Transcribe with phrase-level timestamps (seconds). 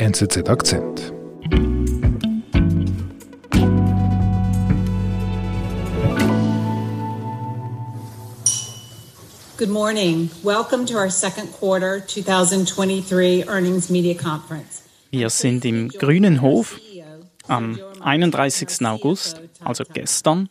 [0.00, 1.12] NZZ Akzent.
[9.58, 10.30] Good morning.
[10.42, 14.80] Welcome to our second quarter 2023 earnings media conference.
[15.10, 16.80] Wir sind im Grünen Hof
[17.46, 18.86] am 31.
[18.86, 20.48] August, also gestern.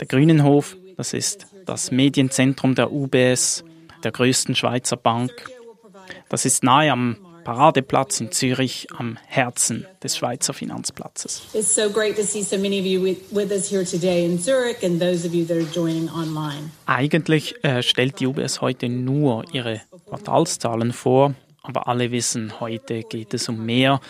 [0.00, 3.64] Der Grünen Hof, das ist das Medienzentrum der UBS,
[4.04, 5.32] der größten Schweizer Bank.
[6.28, 7.16] Das ist nahe am
[7.50, 11.42] Paradeplatz in Zürich am Herzen des Schweizer Finanzplatzes.
[11.52, 14.38] It's so great to see so many of you with, with us here today in
[14.38, 16.70] Zurich and those of you that are joining online.
[16.86, 23.34] Eigentlich äh, stellt die UBS heute nur ihre Quartalszahlen vor, aber alle wissen, heute geht
[23.34, 24.00] es um mehr.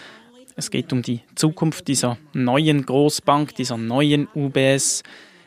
[0.57, 5.03] Es geht um die Zukunft dieser neuen Großbank, dieser neuen UBS.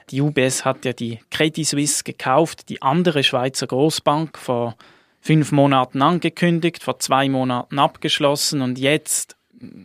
[0.10, 4.78] Die UBS hat ja die Credit Suisse gekauft, die andere Schweizer Großbank vor
[5.24, 9.38] fünf Monaten angekündigt, vor zwei Monaten abgeschlossen und jetzt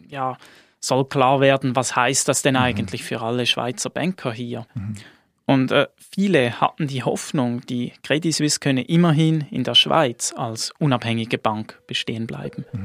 [0.09, 0.37] ja,
[0.81, 2.63] soll klar werden, was heißt das denn mhm.
[2.63, 4.67] eigentlich für alle Schweizer Banker hier.
[4.75, 4.95] Mhm.
[5.47, 10.73] Und äh, viele hatten die Hoffnung, die Credit Suisse könne immerhin in der Schweiz als
[10.81, 12.67] unabhängige Bank bestehen bleiben.
[12.73, 12.85] Mhm.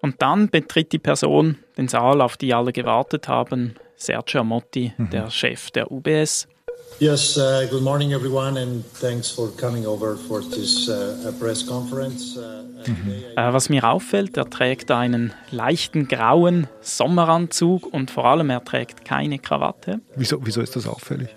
[0.00, 5.10] Und dann betritt die Person den Saal, auf die alle gewartet haben, Sergio Motti, mhm.
[5.10, 6.48] der Chef der UBS.
[6.98, 12.36] Yes, uh, good morning, everyone, and thanks for coming over for this uh, press conference.
[12.36, 13.24] Uh, mhm.
[13.36, 19.04] Äh, was mir auffällt, er trägt einen leichten grauen Sommeranzug und vor allem er trägt
[19.04, 20.00] keine Krawatte.
[20.16, 21.28] Wieso, wieso ist das auffällig?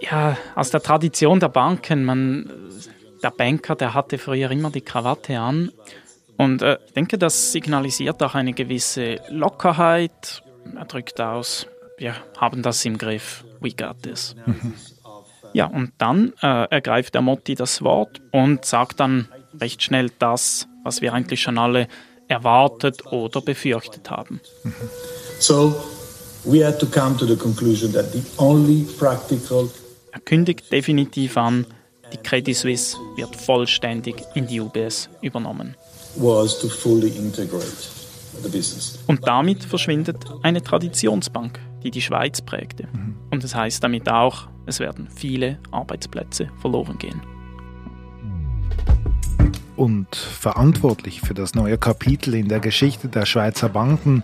[0.00, 2.50] Ja, aus der Tradition der Banken, man,
[3.22, 5.70] der Banker, der hatte früher immer die Krawatte an.
[6.36, 10.42] Und äh, ich denke, das signalisiert auch eine gewisse Lockerheit.
[10.74, 11.66] Er drückt aus,
[11.98, 14.34] wir haben das im Griff we got this.
[14.46, 14.74] Mhm.
[15.52, 19.28] Ja, und dann äh, ergreift der Motti das Wort und sagt dann
[19.60, 21.86] recht schnell das, was wir eigentlich schon alle
[22.26, 24.40] erwartet oder befürchtet haben.
[25.38, 25.74] So,
[26.44, 29.70] we had to come to the conclusion that the only practical
[30.14, 31.66] er kündigt definitiv an,
[32.12, 35.74] die Credit Suisse wird vollständig in die UBS übernommen.
[39.06, 42.88] Und damit verschwindet eine Traditionsbank, die die Schweiz prägte.
[42.92, 43.16] Mhm.
[43.30, 47.20] Und das heißt damit auch, es werden viele Arbeitsplätze verloren gehen.
[49.76, 54.22] Und verantwortlich für das neue Kapitel in der Geschichte der Schweizer Banken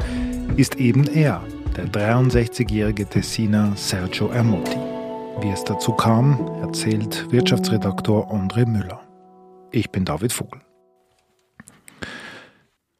[0.56, 1.42] ist eben er,
[1.76, 4.78] der 63-jährige Tessiner Sergio Ermotti.
[5.40, 9.00] Wie es dazu kam, erzählt Wirtschaftsredaktor André Müller.
[9.72, 10.60] Ich bin David Vogel.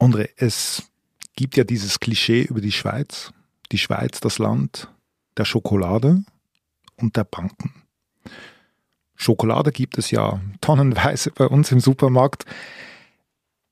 [0.00, 0.91] André, es
[1.37, 3.32] gibt ja dieses Klischee über die Schweiz,
[3.72, 4.88] die Schweiz das Land
[5.36, 6.22] der Schokolade
[6.97, 7.72] und der Banken.
[9.16, 12.44] Schokolade gibt es ja tonnenweise bei uns im Supermarkt.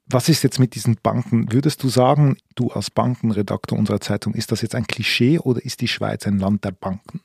[0.07, 1.53] Was ist jetzt mit diesen Banken?
[1.53, 5.81] Würdest du sagen, du als Bankenredakteur unserer Zeitung, ist das jetzt ein Klischee oder ist
[5.81, 7.21] die Schweiz ein Land der Banken?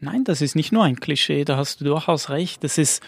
[0.00, 2.62] Nein, das ist nicht nur ein Klischee, da hast du durchaus recht.
[2.62, 3.02] Es, ist,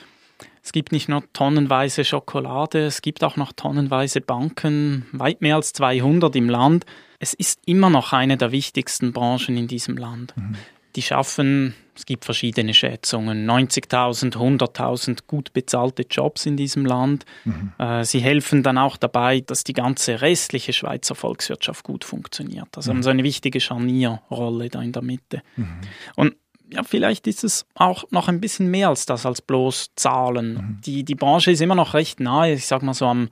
[0.63, 5.73] es gibt nicht nur tonnenweise Schokolade, es gibt auch noch tonnenweise Banken, weit mehr als
[5.73, 6.87] 200 im Land
[7.21, 10.35] es ist immer noch eine der wichtigsten Branchen in diesem Land.
[10.37, 10.57] Mhm.
[10.97, 17.27] Die schaffen, es gibt verschiedene Schätzungen, 90.000, 100.000 gut bezahlte Jobs in diesem Land.
[17.45, 17.73] Mhm.
[17.79, 22.69] Äh, sie helfen dann auch dabei, dass die ganze restliche Schweizer Volkswirtschaft gut funktioniert.
[22.75, 22.97] Also mhm.
[22.97, 25.43] haben so eine wichtige Scharnierrolle da in der Mitte.
[25.57, 25.81] Mhm.
[26.17, 26.35] Und
[26.73, 30.55] ja, vielleicht ist es auch noch ein bisschen mehr als das, als bloß Zahlen.
[30.55, 30.81] Mhm.
[30.87, 33.29] Die, die Branche ist immer noch recht nahe, ich sag mal so am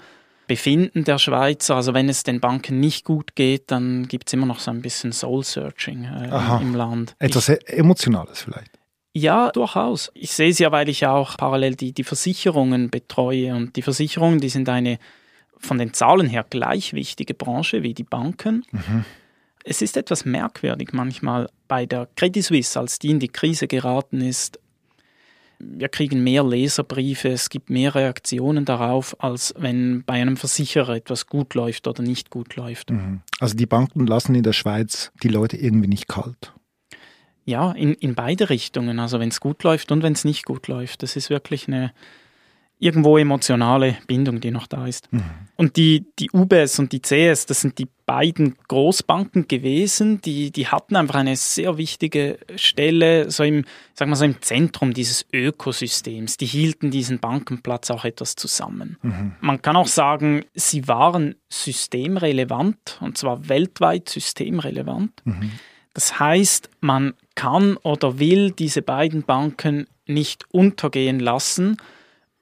[0.49, 1.77] Befinden der Schweizer.
[1.77, 4.83] Also wenn es den Banken nicht gut geht, dann gibt es immer noch so ein
[4.83, 7.15] bisschen Soul-Searching äh, im Land.
[7.21, 8.73] Etwas ich, Emotionales vielleicht.
[9.13, 10.11] Ja, durchaus.
[10.15, 13.55] Ich sehe es ja, weil ich auch parallel die, die Versicherungen betreue.
[13.55, 14.99] Und die Versicherungen, die sind eine
[15.59, 18.65] von den Zahlen her gleich wichtige Branche wie die Banken.
[18.71, 19.05] Mhm.
[19.65, 24.21] Es ist etwas merkwürdig manchmal bei der Credit Suisse, als die in die Krise geraten
[24.21, 24.59] ist,
[25.59, 31.27] wir kriegen mehr Leserbriefe, es gibt mehr Reaktionen darauf, als wenn bei einem Versicherer etwas
[31.27, 32.91] gut läuft oder nicht gut läuft.
[32.91, 33.23] Mhm.
[33.41, 36.53] Also die Banken lassen in der Schweiz die Leute irgendwie nicht kalt.
[37.45, 39.01] Ja, in, in beide Richtungen.
[39.01, 41.03] Also wenn es gut läuft und wenn es nicht gut läuft.
[41.03, 41.93] Das ist wirklich eine,
[42.81, 45.13] irgendwo emotionale Bindung, die noch da ist.
[45.13, 45.23] Mhm.
[45.57, 50.69] Und die, die UBS und die CS, das sind die beiden Großbanken gewesen, die, die
[50.69, 53.65] hatten einfach eine sehr wichtige Stelle, so im,
[53.95, 56.37] sag mal so im Zentrum dieses Ökosystems.
[56.37, 58.97] Die hielten diesen Bankenplatz auch etwas zusammen.
[59.03, 59.33] Mhm.
[59.41, 65.13] Man kann auch sagen, sie waren systemrelevant, und zwar weltweit systemrelevant.
[65.25, 65.51] Mhm.
[65.95, 71.77] Das heißt, man kann oder will diese beiden Banken nicht untergehen lassen,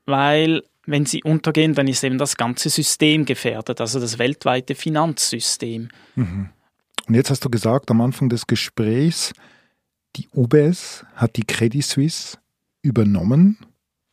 [0.06, 5.88] weil wenn sie untergehen, dann ist eben das ganze System gefährdet, also das weltweite Finanzsystem.
[6.14, 6.50] Mhm.
[7.08, 9.32] Und jetzt hast du gesagt am Anfang des Gesprächs,
[10.16, 12.38] die UBS hat die Credit Suisse
[12.82, 13.58] übernommen.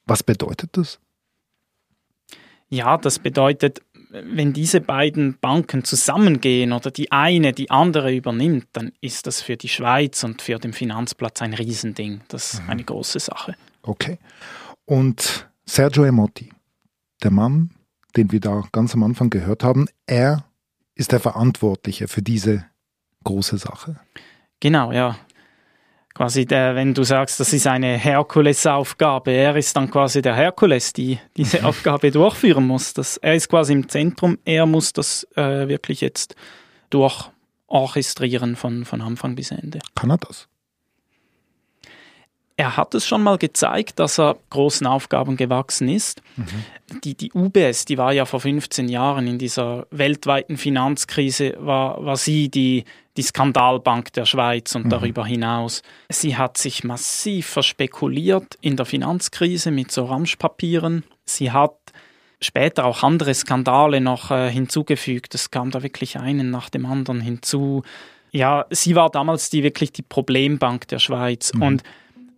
[0.06, 1.00] Was bedeutet das?
[2.70, 8.92] Ja, das bedeutet, wenn diese beiden Banken zusammengehen oder die eine die andere übernimmt, dann
[9.02, 12.22] ist das für die Schweiz und für den Finanzplatz ein Riesending.
[12.28, 12.70] Das ist mhm.
[12.70, 13.56] eine große Sache.
[13.84, 14.18] Okay.
[14.86, 16.52] Und Sergio Emotti,
[17.24, 17.72] der Mann,
[18.16, 20.46] den wir da ganz am Anfang gehört haben, er
[20.96, 22.66] ist der Verantwortliche für diese
[23.24, 24.00] große Sache.
[24.60, 25.18] Genau, ja.
[26.14, 30.94] Quasi der, wenn du sagst, das ist eine Herkulesaufgabe, er ist dann quasi der Herkules,
[30.94, 31.66] die diese mhm.
[31.66, 32.94] Aufgabe durchführen muss.
[32.94, 36.36] Das, er ist quasi im Zentrum, er muss das äh, wirklich jetzt
[36.92, 39.80] durchorchestrieren von, von Anfang bis Ende.
[39.96, 40.48] Kann er das?
[42.56, 46.22] Er hat es schon mal gezeigt, dass er großen Aufgaben gewachsen ist.
[46.36, 47.00] Mhm.
[47.04, 52.16] Die, die UBS, die war ja vor 15 Jahren in dieser weltweiten Finanzkrise, war, war
[52.16, 52.86] sie die,
[53.18, 54.90] die Skandalbank der Schweiz und mhm.
[54.90, 55.82] darüber hinaus.
[56.10, 61.04] Sie hat sich massiv verspekuliert in der Finanzkrise mit so Ramschpapieren.
[61.26, 61.76] Sie hat
[62.40, 65.34] später auch andere Skandale noch äh, hinzugefügt.
[65.34, 67.82] Es kam da wirklich einen nach dem anderen hinzu.
[68.32, 71.54] Ja, sie war damals die wirklich die Problembank der Schweiz.
[71.54, 71.62] Mhm.
[71.62, 71.84] Und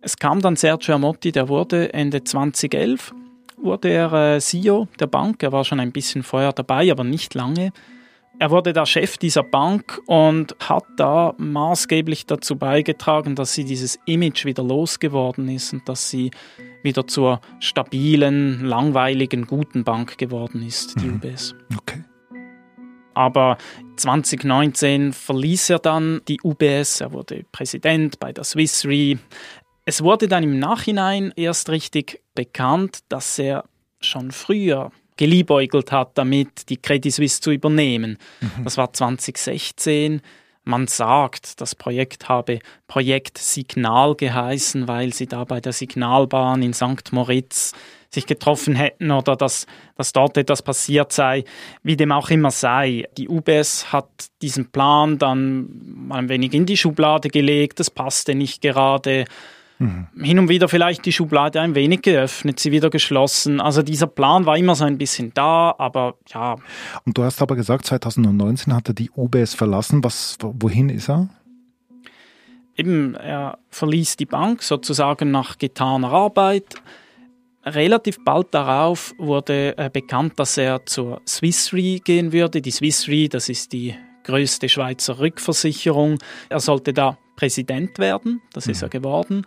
[0.06, 3.12] es kam dann Sergio Amotti, der wurde Ende 2011
[3.56, 5.42] wurde er äh, CEO der Bank.
[5.42, 7.72] Er war schon ein bisschen vorher dabei, aber nicht lange.
[8.38, 13.98] Er wurde der Chef dieser Bank und hat da maßgeblich dazu beigetragen, dass sie dieses
[14.04, 16.30] Image wieder losgeworden ist und dass sie
[16.82, 21.16] wieder zur stabilen, langweiligen, guten Bank geworden ist, die mhm.
[21.16, 21.54] UBS.
[21.78, 22.04] Okay.
[23.14, 23.56] Aber
[23.96, 29.16] 2019 verließ er dann die UBS, er wurde Präsident bei der Swiss Re.
[29.88, 33.64] Es wurde dann im Nachhinein erst richtig bekannt, dass er
[34.00, 38.18] schon früher geliebäugelt hat, damit die Credit Suisse zu übernehmen.
[38.40, 38.64] Mhm.
[38.64, 40.22] Das war 2016.
[40.64, 46.74] Man sagt, das Projekt habe Projekt Signal geheißen, weil sie da bei der Signalbahn in
[46.74, 47.12] St.
[47.12, 47.72] Moritz
[48.10, 51.44] sich getroffen hätten oder dass, dass dort etwas passiert sei,
[51.84, 53.08] wie dem auch immer sei.
[53.16, 54.08] Die UBS hat
[54.42, 59.26] diesen Plan dann ein wenig in die Schublade gelegt, das passte nicht gerade.
[59.78, 60.06] Mhm.
[60.18, 63.60] Hin und wieder vielleicht die Schublade ein wenig geöffnet, sie wieder geschlossen.
[63.60, 66.56] Also dieser Plan war immer so ein bisschen da, aber ja.
[67.04, 70.02] Und du hast aber gesagt, 2019 hat er die UBS verlassen.
[70.02, 71.28] Was, wohin ist er?
[72.76, 76.76] Eben, er verließ die Bank sozusagen nach getaner Arbeit.
[77.64, 82.62] Relativ bald darauf wurde äh, bekannt, dass er zur Swiss Re gehen würde.
[82.62, 83.94] Die Swiss Re, das ist die
[84.26, 86.18] größte Schweizer Rückversicherung.
[86.48, 88.90] Er sollte da Präsident werden, das ist er mhm.
[88.90, 89.46] geworden.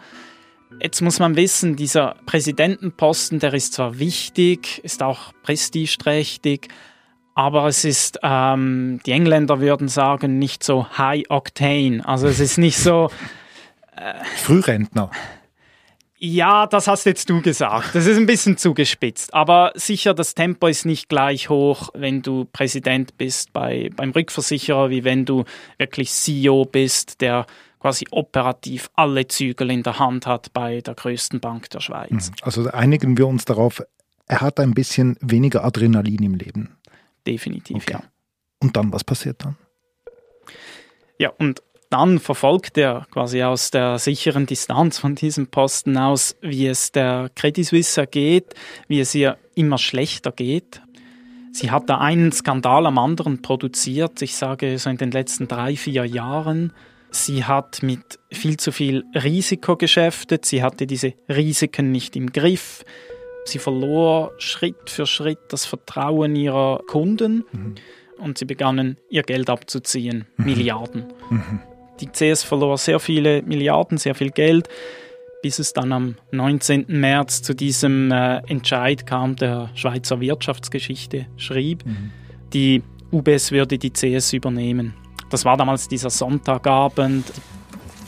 [0.81, 6.67] Jetzt muss man wissen, dieser Präsidentenposten, der ist zwar wichtig, ist auch prestigeträchtig,
[7.33, 12.05] aber es ist, ähm, die Engländer würden sagen, nicht so high octane.
[12.05, 13.09] Also es ist nicht so.
[13.95, 15.09] Äh, Frührentner.
[16.21, 17.95] Ja, das hast jetzt du gesagt.
[17.95, 19.33] Das ist ein bisschen zugespitzt.
[19.33, 24.89] Aber sicher, das Tempo ist nicht gleich hoch, wenn du Präsident bist bei, beim Rückversicherer,
[24.89, 25.45] wie wenn du
[25.77, 27.45] wirklich CEO bist, der
[27.79, 32.31] quasi operativ alle Zügel in der Hand hat bei der größten Bank der Schweiz.
[32.31, 32.35] Mhm.
[32.41, 33.81] Also einigen wir uns darauf,
[34.27, 36.77] er hat ein bisschen weniger Adrenalin im Leben.
[37.25, 37.93] Definitiv, okay.
[37.93, 38.03] ja.
[38.59, 39.55] Und dann, was passiert dann?
[41.17, 46.67] Ja, und dann verfolgt er quasi aus der sicheren Distanz von diesem Posten aus, wie
[46.67, 48.53] es der Credit Suisse geht,
[48.87, 50.81] wie es ihr immer schlechter geht.
[51.51, 55.75] Sie hat da einen Skandal am anderen produziert, ich sage so in den letzten drei,
[55.75, 56.73] vier Jahren.
[57.09, 62.85] Sie hat mit viel zu viel Risiko geschäftet, sie hatte diese Risiken nicht im Griff.
[63.45, 67.75] Sie verlor Schritt für Schritt das Vertrauen ihrer Kunden mhm.
[68.19, 70.45] und sie begannen ihr Geld abzuziehen, mhm.
[70.45, 71.05] Milliarden.
[71.31, 71.61] Mhm.
[71.99, 74.69] Die CS verlor sehr viele Milliarden, sehr viel Geld,
[75.41, 76.85] bis es dann am 19.
[76.87, 82.11] März zu diesem äh, Entscheid kam, der Schweizer Wirtschaftsgeschichte schrieb, mhm.
[82.53, 84.93] die UBS würde die CS übernehmen.
[85.29, 87.31] Das war damals dieser Sonntagabend.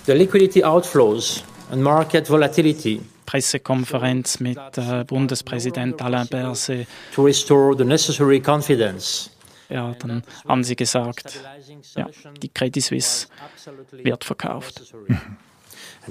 [0.05, 6.86] The liquidity outflows and market volatility Pressekonferenz mit äh, Bundespräsident Alain Berset.
[7.15, 9.29] To restore the necessary confidence.
[9.72, 11.40] Ja, dann haben sie gesagt,
[11.96, 12.08] ja,
[12.42, 13.28] die Credit Suisse
[13.92, 14.94] wird verkauft.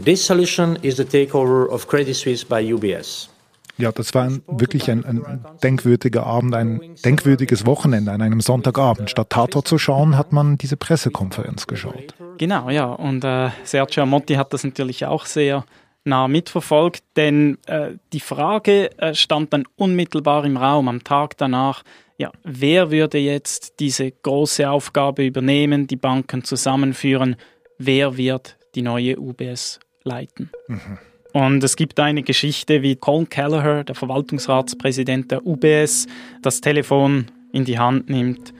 [0.03, 3.29] This solution is the takeover of Credit Suisse by UBS.
[3.77, 9.09] Ja, das war ein, wirklich ein, ein, denkwürdiger Abend, ein denkwürdiges Wochenende an einem Sonntagabend.
[9.09, 12.15] Statt Tator zu schauen, hat man diese Pressekonferenz geschaut.
[12.37, 12.87] Genau, ja.
[12.87, 15.65] Und äh, Sergio Motti hat das natürlich auch sehr
[16.05, 21.83] nah mitverfolgt, denn äh, die Frage äh, stand dann unmittelbar im Raum am Tag danach,
[22.21, 27.37] ja, wer würde jetzt diese große Aufgabe übernehmen, die Banken zusammenführen,
[27.79, 30.51] wer wird die neue UBS leiten?
[30.69, 30.99] Mhm.
[31.33, 36.09] Und es gibt eine Geschichte, wie Colin Kelleher, der Verwaltungsratspräsident der UBS,
[36.43, 38.53] das Telefon in die Hand nimmt,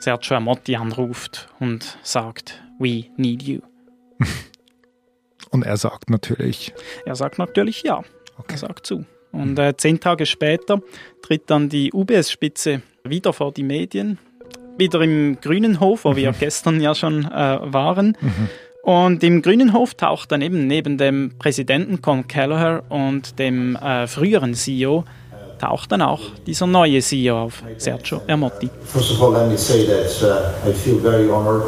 [0.00, 3.60] Sergio Amotti anruft und sagt, We need you.
[5.50, 6.74] Und er sagt natürlich.
[7.06, 8.04] Er sagt natürlich ja.
[8.36, 8.52] Okay.
[8.52, 9.06] Er sagt zu.
[9.32, 10.80] Und äh, zehn Tage später
[11.22, 14.18] tritt dann die UBS-Spitze wieder vor die Medien,
[14.76, 16.16] wieder im Grünen Hof, wo mhm.
[16.16, 18.16] wir gestern ja schon äh, waren.
[18.20, 18.48] Mhm.
[18.82, 24.06] Und im Grünen Hof taucht dann eben neben dem Präsidenten Con Kelleher und dem äh,
[24.06, 25.04] früheren CEO
[25.58, 28.70] taucht dann auch dieser neue CEO auf, Sergio Ermotti.
[28.84, 31.64] First of all, let me say that uh, I feel very honored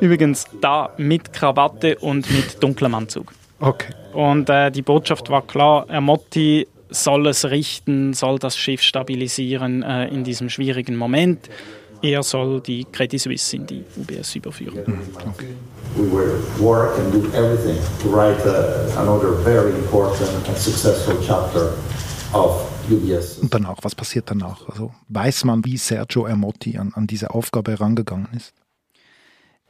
[0.00, 3.32] Übrigens da mit Krawatte und mit dunklem Anzug.
[3.58, 3.92] Okay.
[4.12, 10.08] Und äh, die Botschaft war klar, Ermotti soll es richten, soll das Schiff stabilisieren äh,
[10.08, 11.48] in diesem schwierigen Moment.
[12.00, 14.84] Er soll die Credit Suisse in die UBS überführen.
[14.86, 15.00] Mhm.
[15.30, 15.54] Okay.
[15.96, 21.72] We will work and do everything to write uh, another very important and successful chapter
[22.32, 23.38] of UBS.
[23.38, 24.68] Und danach, was passiert danach?
[24.68, 28.54] Also weiß man, wie Sergio Ermotti an, an diese Aufgabe herangegangen ist?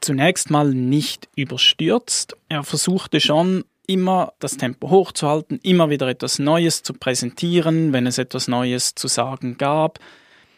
[0.01, 2.37] zunächst mal nicht überstürzt.
[2.49, 8.19] Er versuchte schon immer das Tempo hochzuhalten, immer wieder etwas Neues zu präsentieren, wenn es
[8.19, 9.99] etwas Neues zu sagen gab.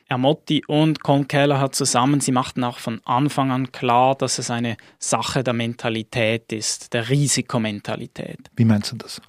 [0.09, 4.51] Ermotti und Colin Keller hat zusammen, sie machten auch von Anfang an klar, dass es
[4.51, 8.51] eine Sache der Mentalität ist, der Risikomentalität.
[8.57, 9.23] Wie meinst du das?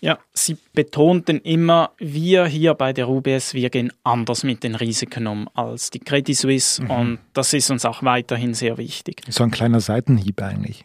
[0.00, 5.26] Ja, Sie betonten immer, wir hier bei der UBS, wir gehen anders mit den Risiken
[5.26, 6.90] um als die Credit Suisse mhm.
[6.90, 9.22] und das ist uns auch weiterhin sehr wichtig.
[9.28, 10.84] So ein kleiner Seitenhieb eigentlich.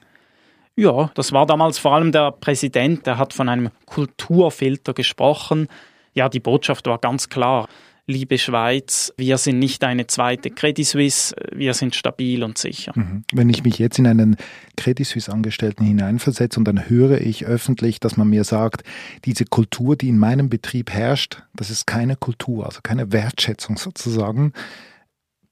[0.75, 5.67] Ja, das war damals vor allem der Präsident, der hat von einem Kulturfilter gesprochen.
[6.13, 7.67] Ja, die Botschaft war ganz klar
[8.08, 12.94] liebe Schweiz, wir sind nicht eine zweite Credit Suisse, wir sind stabil und sicher.
[12.96, 13.24] Mhm.
[13.34, 14.38] Wenn ich mich jetzt in einen
[14.77, 18.84] Credit Suisse Angestellten hineinversetze und dann höre ich öffentlich, dass man mir sagt,
[19.25, 24.53] diese Kultur, die in meinem Betrieb herrscht, das ist keine Kultur, also keine Wertschätzung sozusagen,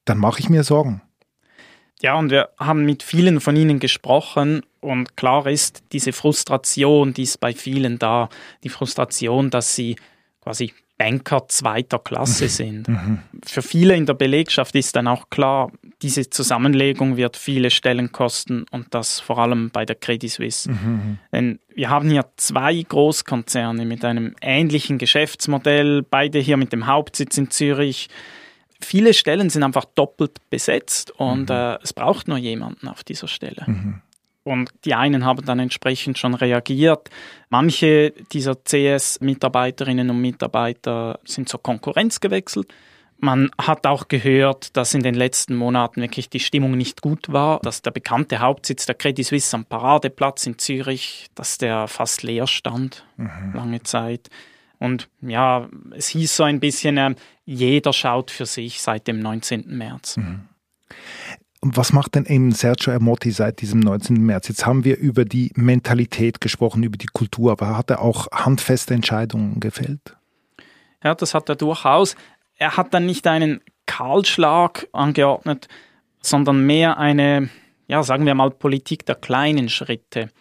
[0.06, 1.02] dann mache ich mir Sorgen.
[2.02, 7.24] Ja, und wir haben mit vielen von ihnen gesprochen und klar ist, diese Frustration, die
[7.24, 8.30] ist bei vielen da,
[8.64, 9.96] die Frustration, dass sie
[10.42, 12.88] quasi Banker zweiter Klasse sind.
[12.88, 13.20] Mhm.
[13.46, 15.72] Für viele in der Belegschaft ist dann auch klar,
[16.02, 20.70] diese Zusammenlegung wird viele Stellen kosten und das vor allem bei der Credit Suisse.
[20.70, 20.78] Mhm.
[20.78, 21.18] mhm.
[21.32, 27.38] Denn wir haben hier zwei Großkonzerne mit einem ähnlichen Geschäftsmodell, beide hier mit dem Hauptsitz
[27.38, 28.10] in Zürich.
[28.80, 31.56] Viele Stellen sind einfach doppelt besetzt und mhm.
[31.56, 33.66] äh, es braucht nur jemanden auf dieser Stelle.
[34.44, 37.10] Und die einen haben dann entsprechend schon reagiert.
[37.50, 42.68] Manche dieser CS-Mitarbeiterinnen und Mitarbeiter sind zur Konkurrenz gewechselt.
[43.18, 47.62] Man hat auch gehört, dass in den letzten Monaten wirklich die Stimmung nicht gut war,
[47.62, 52.48] dass der bekannte Hauptsitz der Credit Suisse am Paradeplatz in Zürich, dass der fast leer
[52.48, 53.54] stand, mhm.
[53.54, 54.30] lange Zeit.
[54.78, 59.68] Und ja, es hieß so ein bisschen, äh, jeder schaut für sich seit dem 19.
[59.68, 60.18] März.
[60.18, 60.50] Mhm.
[61.66, 64.18] Was macht denn eben Sergio Ermotti seit diesem 19.
[64.18, 64.50] März?
[64.50, 68.94] Jetzt haben wir über die Mentalität gesprochen, über die Kultur, aber hat er auch handfeste
[68.94, 70.18] Entscheidungen gefällt?
[71.02, 72.18] Ja, das hat er durchaus.
[72.58, 75.70] Er hat dann nicht einen Kahlschlag angeordnet,
[76.22, 77.50] sondern mehr eine,
[77.88, 80.32] ja, sagen wir mal, Politik der kleinen Schritte.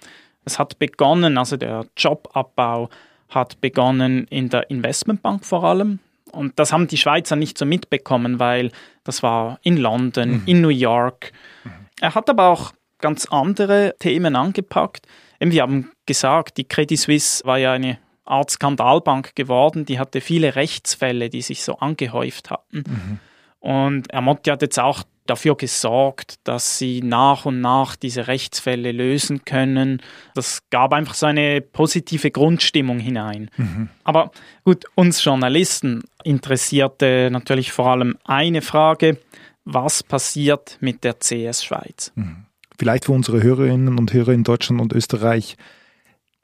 [0.44, 2.90] Es hat begonnen, also der Jobabbau
[3.28, 6.00] hat begonnen in der Investmentbank vor allem.
[6.32, 8.72] Und das haben die Schweizer nicht so mitbekommen, weil
[9.04, 10.42] das war in London, mhm.
[10.46, 11.32] in New York.
[11.64, 11.70] Mhm.
[12.00, 15.06] Er hat aber auch ganz andere Themen angepackt.
[15.40, 19.84] Wir haben gesagt, die Credit Suisse war ja eine Art Skandalbank geworden.
[19.84, 22.84] Die hatte viele Rechtsfälle, die sich so angehäuft hatten.
[22.86, 23.18] Mhm.
[23.58, 29.44] Und Ermotti hat jetzt auch dafür gesorgt, dass sie nach und nach diese Rechtsfälle lösen
[29.44, 30.02] können.
[30.34, 33.50] Das gab einfach so eine positive Grundstimmung hinein.
[33.56, 33.88] Mhm.
[34.04, 34.32] Aber
[34.64, 39.18] gut, uns Journalisten interessierte natürlich vor allem eine Frage,
[39.64, 42.12] was passiert mit der CS Schweiz?
[42.14, 42.46] Mhm.
[42.78, 45.56] Vielleicht für unsere Hörerinnen und Hörer in Deutschland und Österreich,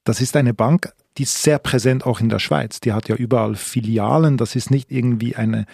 [0.05, 2.81] das ist eine Bank, die ist sehr präsent auch in der Schweiz.
[2.81, 4.37] Die hat ja überall Filialen.
[4.37, 5.67] Das ist nicht irgendwie eine,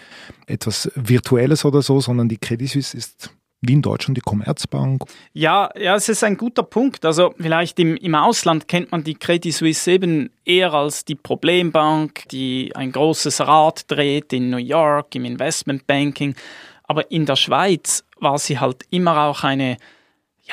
[0.47, 3.29] etwas Virtuelles oder so, sondern die Credit Suisse ist
[3.61, 5.03] wie in Deutschland die Commerzbank.
[5.33, 7.05] Ja, ja, es ist ein guter Punkt.
[7.05, 12.27] Also vielleicht im, im Ausland kennt man die Credit Suisse eben eher als die Problembank,
[12.29, 16.35] die ein großes Rad dreht in New York, im Investmentbanking.
[16.83, 19.77] Aber in der Schweiz war sie halt immer auch eine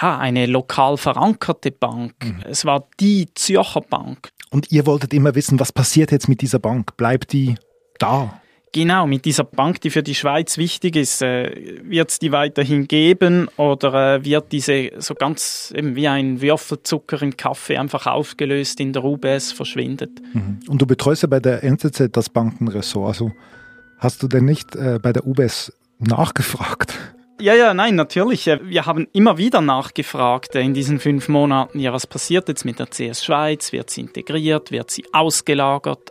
[0.00, 2.14] ja, eine lokal verankerte Bank.
[2.22, 2.44] Mhm.
[2.48, 4.30] Es war die Zürcher Bank.
[4.50, 6.96] Und ihr wolltet immer wissen, was passiert jetzt mit dieser Bank?
[6.96, 7.54] Bleibt die
[7.98, 8.40] da?
[8.74, 12.88] Genau, mit dieser Bank, die für die Schweiz wichtig ist, äh, wird es die weiterhin
[12.88, 18.80] geben oder äh, wird diese so ganz eben wie ein Würfelzucker im Kaffee einfach aufgelöst
[18.80, 20.22] in der UBS verschwindet?
[20.32, 20.60] Mhm.
[20.68, 23.08] Und du betreust ja bei der NZZ das Bankenressort.
[23.08, 23.32] Also
[23.98, 26.94] hast du denn nicht äh, bei der UBS nachgefragt?
[27.40, 28.46] Ja, ja, nein, natürlich.
[28.46, 32.64] Äh, wir haben immer wieder nachgefragt äh, in diesen fünf Monaten, ja, was passiert jetzt
[32.64, 33.72] mit der CS Schweiz?
[33.72, 34.70] Wird sie integriert?
[34.70, 36.10] Wird sie ausgelagert?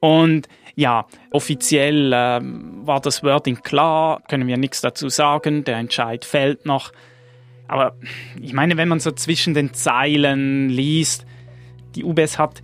[0.00, 6.24] Und ja, offiziell äh, war das Wording klar, können wir nichts dazu sagen, der Entscheid
[6.24, 6.92] fällt noch.
[7.66, 7.96] Aber
[8.40, 11.26] ich meine, wenn man so zwischen den Zeilen liest,
[11.94, 12.62] die UBS hat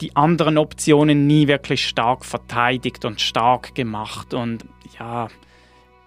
[0.00, 4.34] die anderen Optionen nie wirklich stark verteidigt und stark gemacht.
[4.34, 4.64] Und
[4.98, 5.28] ja,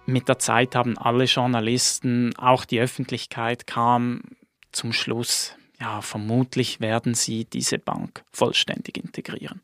[0.06, 4.22] mit der Zeit haben alle Journalisten, auch die Öffentlichkeit kam
[4.72, 9.62] zum Schluss, ja, vermutlich werden sie diese Bank vollständig integrieren.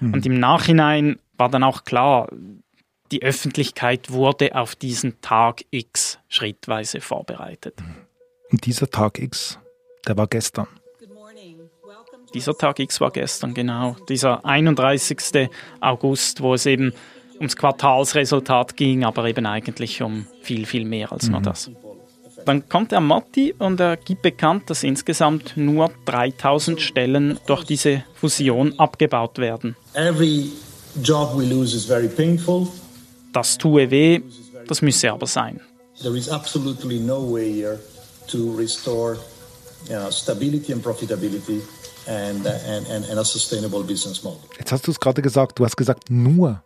[0.00, 0.14] Mhm.
[0.14, 2.28] Und im Nachhinein war dann auch klar,
[3.12, 7.80] die Öffentlichkeit wurde auf diesen Tag X schrittweise vorbereitet.
[7.80, 7.96] Mhm.
[8.52, 9.58] Und dieser Tag X,
[10.06, 10.66] der war gestern.
[12.32, 13.96] Dieser Tag X war gestern, genau.
[14.08, 15.50] Dieser 31.
[15.80, 16.92] August, wo es eben
[17.40, 21.32] ums Quartalsresultat ging, aber eben eigentlich um viel, viel mehr als mhm.
[21.32, 21.70] nur das.
[22.46, 28.04] Dann kommt der Motti und er gibt bekannt, dass insgesamt nur 3000 Stellen durch diese
[28.14, 29.76] Fusion abgebaut werden.
[29.94, 30.50] Every
[31.02, 32.66] job we lose is very painful.
[33.32, 34.20] Das tue weh,
[34.66, 35.60] das müsse aber sein.
[36.02, 37.78] There is absolutely no way here
[38.28, 39.18] to restore
[39.88, 41.60] you know, stability and profitability
[42.06, 44.40] and, and, and, and a sustainable business model.
[44.58, 46.62] Jetzt hast du es gerade gesagt, du hast gesagt nur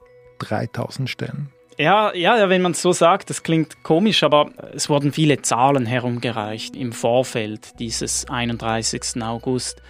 [0.48, 1.50] 3000 Stellen.
[1.78, 5.86] Ja, ja, wenn man es so sagt, das klingt komisch, aber es wurden viele Zahlen
[5.86, 9.22] herumgereicht im Vorfeld dieses 31.
[9.22, 9.82] August.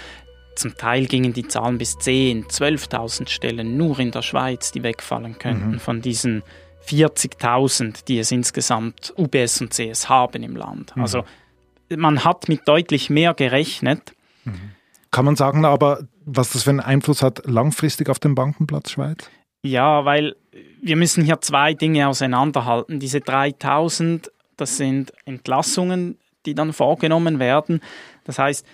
[0.56, 5.38] Zum Teil gingen die Zahlen bis 10, 12.000 Stellen nur in der Schweiz, die wegfallen
[5.38, 5.80] könnten mhm.
[5.80, 6.42] von diesen
[6.86, 10.96] 40.000, die es insgesamt UBS und CS haben im Land.
[10.96, 11.02] Mhm.
[11.02, 11.24] Also
[11.94, 14.14] man hat mit deutlich mehr gerechnet.
[14.44, 14.72] Mhm.
[15.10, 19.30] Kann man sagen aber, was das für einen Einfluss hat langfristig auf den Bankenplatz Schweiz?
[19.62, 20.36] Ja, weil
[20.80, 23.00] wir müssen hier zwei Dinge auseinanderhalten.
[23.00, 27.80] Diese 3000, das sind Entlassungen, die dann vorgenommen werden.
[28.24, 28.66] Das heißt,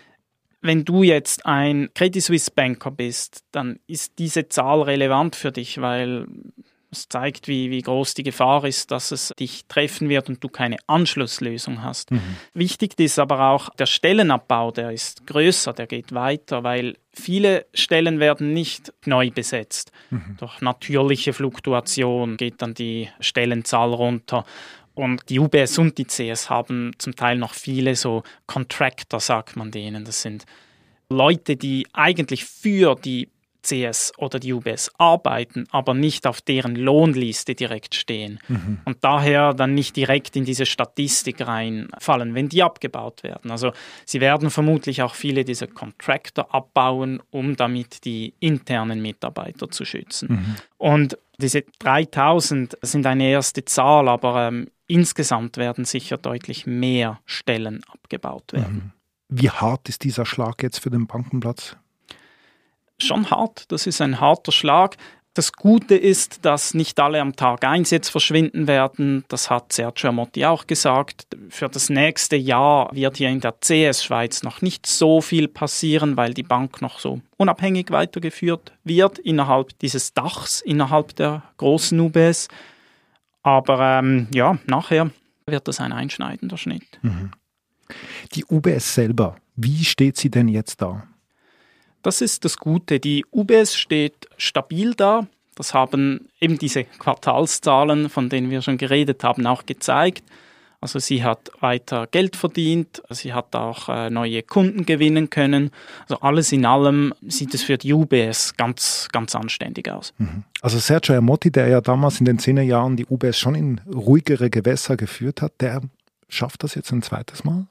[0.63, 5.81] wenn du jetzt ein Credit Suisse Banker bist, dann ist diese Zahl relevant für dich,
[5.81, 6.27] weil
[6.93, 10.49] es zeigt, wie, wie groß die Gefahr ist, dass es dich treffen wird und du
[10.49, 12.11] keine Anschlusslösung hast.
[12.11, 12.37] Mhm.
[12.53, 18.21] Wichtig ist aber auch der Stellenabbau, der ist größer, der geht weiter, weil viele Stellen
[18.21, 19.93] werden nicht neu besetzt.
[20.11, 20.37] Mhm.
[20.39, 24.45] Durch natürliche Fluktuation geht dann die Stellenzahl runter.
[24.95, 29.71] Und die UBS und die CS haben zum Teil noch viele so Contractor, sagt man
[29.71, 30.05] denen.
[30.05, 30.45] Das sind
[31.09, 33.29] Leute, die eigentlich für die
[33.63, 38.81] CS oder die UBS arbeiten, aber nicht auf deren Lohnliste direkt stehen mhm.
[38.85, 43.51] und daher dann nicht direkt in diese Statistik reinfallen, wenn die abgebaut werden.
[43.51, 43.73] Also
[44.05, 50.29] sie werden vermutlich auch viele dieser Contractor abbauen, um damit die internen Mitarbeiter zu schützen.
[50.31, 50.57] Mhm.
[50.79, 57.83] Und diese 3000 sind eine erste Zahl, aber ähm, insgesamt werden sicher deutlich mehr Stellen
[57.93, 58.75] abgebaut werden.
[58.75, 58.93] Mhm.
[59.31, 61.77] Wie hart ist dieser Schlag jetzt für den Bankenplatz?
[63.03, 63.71] Schon hart.
[63.73, 64.97] Das ist ein harter Schlag.
[65.35, 69.25] Das Gute ist, dass nicht alle am Tag 1 jetzt verschwinden werden.
[69.29, 71.29] Das hat Sergio Motti auch gesagt.
[71.51, 76.17] Für das nächste Jahr wird hier in der CS Schweiz noch nicht so viel passieren,
[76.17, 82.49] weil die Bank noch so unabhängig weitergeführt wird innerhalb dieses Dachs, innerhalb der großen UBS.
[83.45, 85.11] Aber ähm, ja, nachher
[85.47, 86.99] wird das ein einschneidender Schnitt.
[87.03, 87.31] Mhm.
[88.35, 91.05] Die UBS selber, wie steht sie denn jetzt da?
[92.03, 93.01] Das ist das Gute.
[93.01, 95.27] Die UBS steht stabil da.
[95.55, 100.25] Das haben eben diese Quartalszahlen, von denen wir schon geredet haben, auch gezeigt.
[100.81, 105.71] Also sie hat weiter Geld verdient, sie hat auch äh, neue Kunden gewinnen können.
[106.09, 110.15] Also alles in allem sieht es für die UBS ganz, ganz anständig aus.
[110.17, 110.45] Mhm.
[110.63, 114.49] Also Sergio Amotti, der ja damals in den 10er Jahren die UBS schon in ruhigere
[114.49, 115.83] Gewässer geführt hat, der
[116.31, 117.67] schafft das jetzt ein zweites Mal?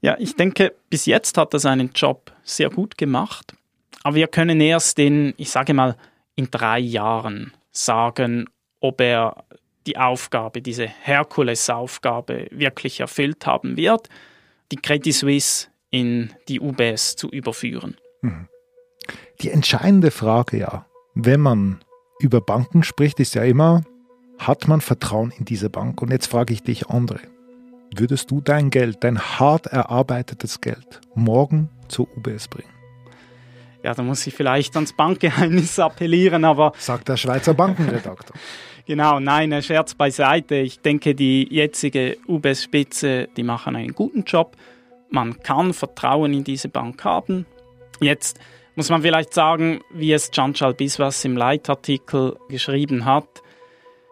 [0.00, 3.54] Ja, ich denke, bis jetzt hat er seinen Job sehr gut gemacht.
[4.02, 5.96] Aber wir können erst in, ich sage mal,
[6.34, 8.48] in drei Jahren sagen,
[8.80, 9.44] ob er
[9.86, 14.08] die Aufgabe, diese Herkulesaufgabe wirklich erfüllt haben wird,
[14.70, 17.96] die Credit Suisse in die UBS zu überführen.
[18.22, 18.48] Mhm.
[19.40, 21.84] Die entscheidende Frage ja, wenn man
[22.20, 23.82] über Banken spricht, ist ja immer,
[24.38, 26.00] hat man Vertrauen in diese Bank?
[26.00, 27.20] Und jetzt frage ich dich, André,
[27.98, 32.70] würdest du dein Geld, dein hart erarbeitetes Geld, morgen zur UBS bringen?
[33.82, 36.72] Ja, da muss ich vielleicht ans Bankgeheimnis appellieren, aber.
[36.78, 38.36] Sagt der Schweizer Bankenredakteur.
[38.86, 40.56] genau, nein, Scherz beiseite.
[40.56, 44.56] Ich denke, die jetzige UBS-Spitze, die machen einen guten Job.
[45.10, 47.44] Man kann Vertrauen in diese Bank haben.
[48.00, 48.38] Jetzt
[48.76, 53.42] muss man vielleicht sagen, wie es Chanchal Biswas im Leitartikel geschrieben hat,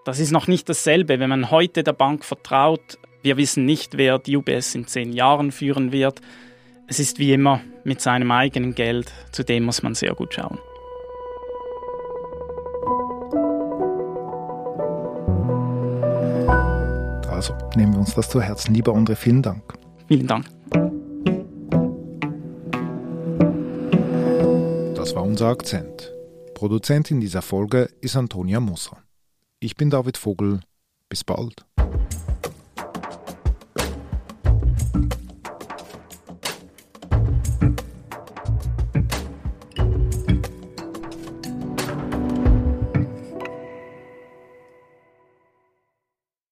[0.05, 1.21] das ist noch nicht dasselbe.
[1.21, 5.52] Wenn man heute der Bank vertraut, wir wissen nicht, wer die UBS in zehn Jahren
[5.52, 6.20] führen wird.
[6.87, 10.59] Es ist wie immer mit seinem eigenen Geld, zu dem muss man sehr gut schauen.
[17.28, 18.74] Also nehmen wir uns das zu Herzen.
[18.74, 19.62] Lieber André, vielen Dank.
[20.09, 20.46] Vielen Dank.
[24.94, 26.12] Das war unser Akzent.
[26.54, 28.98] Produzentin dieser Folge ist Antonia Musser.
[29.61, 30.61] Ich bin David Vogel.
[31.09, 31.64] Bis bald.